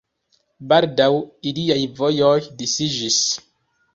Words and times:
Baldaŭ 0.71 1.09
iliaj 1.51 1.77
vojoj 2.01 2.35
disiĝis. 2.63 3.21